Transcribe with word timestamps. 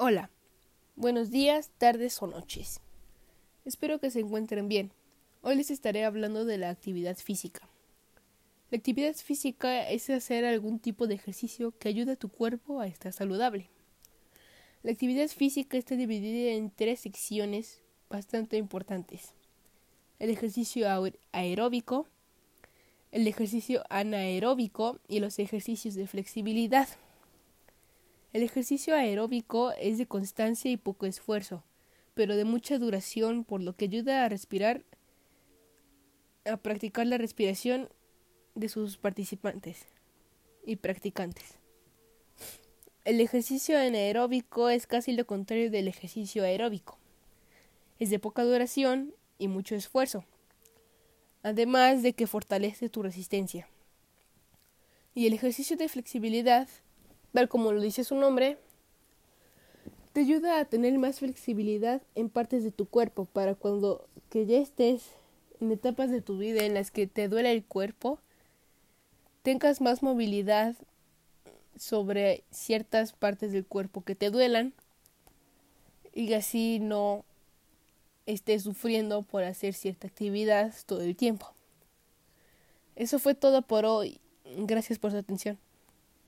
Hola, 0.00 0.30
buenos 0.94 1.32
días, 1.32 1.72
tardes 1.76 2.22
o 2.22 2.28
noches. 2.28 2.80
Espero 3.64 3.98
que 3.98 4.12
se 4.12 4.20
encuentren 4.20 4.68
bien. 4.68 4.92
Hoy 5.42 5.56
les 5.56 5.72
estaré 5.72 6.04
hablando 6.04 6.44
de 6.44 6.56
la 6.56 6.70
actividad 6.70 7.16
física. 7.16 7.68
La 8.70 8.78
actividad 8.78 9.16
física 9.16 9.90
es 9.90 10.08
hacer 10.08 10.44
algún 10.44 10.78
tipo 10.78 11.08
de 11.08 11.16
ejercicio 11.16 11.76
que 11.80 11.88
ayude 11.88 12.12
a 12.12 12.16
tu 12.16 12.28
cuerpo 12.28 12.78
a 12.78 12.86
estar 12.86 13.12
saludable. 13.12 13.70
La 14.84 14.92
actividad 14.92 15.26
física 15.26 15.76
está 15.76 15.96
dividida 15.96 16.52
en 16.52 16.70
tres 16.70 17.00
secciones 17.00 17.82
bastante 18.08 18.56
importantes. 18.56 19.32
El 20.20 20.30
ejercicio 20.30 20.86
aeróbico, 21.32 22.06
el 23.10 23.26
ejercicio 23.26 23.82
anaeróbico 23.90 25.00
y 25.08 25.18
los 25.18 25.40
ejercicios 25.40 25.96
de 25.96 26.06
flexibilidad. 26.06 26.86
El 28.38 28.44
ejercicio 28.44 28.94
aeróbico 28.94 29.72
es 29.72 29.98
de 29.98 30.06
constancia 30.06 30.70
y 30.70 30.76
poco 30.76 31.06
esfuerzo, 31.06 31.64
pero 32.14 32.36
de 32.36 32.44
mucha 32.44 32.78
duración, 32.78 33.42
por 33.42 33.60
lo 33.60 33.74
que 33.74 33.86
ayuda 33.86 34.24
a 34.24 34.28
respirar, 34.28 34.84
a 36.44 36.56
practicar 36.56 37.08
la 37.08 37.18
respiración 37.18 37.88
de 38.54 38.68
sus 38.68 38.96
participantes 38.96 39.86
y 40.64 40.76
practicantes. 40.76 41.56
El 43.04 43.20
ejercicio 43.20 43.76
anaeróbico 43.76 44.68
es 44.68 44.86
casi 44.86 45.14
lo 45.14 45.26
contrario 45.26 45.68
del 45.68 45.88
ejercicio 45.88 46.44
aeróbico. 46.44 46.96
Es 47.98 48.08
de 48.08 48.20
poca 48.20 48.44
duración 48.44 49.16
y 49.40 49.48
mucho 49.48 49.74
esfuerzo, 49.74 50.24
además 51.42 52.04
de 52.04 52.12
que 52.12 52.28
fortalece 52.28 52.88
tu 52.88 53.02
resistencia. 53.02 53.68
Y 55.12 55.26
el 55.26 55.32
ejercicio 55.32 55.76
de 55.76 55.88
flexibilidad 55.88 56.68
tal 57.32 57.48
como 57.48 57.72
lo 57.72 57.80
dice 57.80 58.04
su 58.04 58.14
nombre, 58.14 58.58
te 60.12 60.20
ayuda 60.20 60.58
a 60.58 60.64
tener 60.64 60.98
más 60.98 61.20
flexibilidad 61.20 62.02
en 62.14 62.28
partes 62.28 62.64
de 62.64 62.70
tu 62.70 62.86
cuerpo 62.86 63.24
para 63.26 63.54
cuando 63.54 64.06
que 64.30 64.46
ya 64.46 64.58
estés 64.58 65.10
en 65.60 65.70
etapas 65.72 66.10
de 66.10 66.20
tu 66.20 66.38
vida 66.38 66.64
en 66.64 66.74
las 66.74 66.90
que 66.90 67.06
te 67.06 67.28
duele 67.28 67.52
el 67.52 67.64
cuerpo, 67.64 68.18
tengas 69.42 69.80
más 69.80 70.02
movilidad 70.02 70.76
sobre 71.76 72.44
ciertas 72.50 73.12
partes 73.12 73.52
del 73.52 73.64
cuerpo 73.64 74.02
que 74.02 74.14
te 74.14 74.30
duelan 74.30 74.72
y 76.12 76.32
así 76.32 76.80
no 76.80 77.24
estés 78.26 78.64
sufriendo 78.64 79.22
por 79.22 79.44
hacer 79.44 79.74
cierta 79.74 80.06
actividad 80.06 80.74
todo 80.86 81.00
el 81.02 81.16
tiempo. 81.16 81.54
Eso 82.96 83.18
fue 83.18 83.34
todo 83.34 83.62
por 83.62 83.84
hoy. 83.84 84.20
Gracias 84.44 84.98
por 84.98 85.12
su 85.12 85.16
atención. 85.16 85.58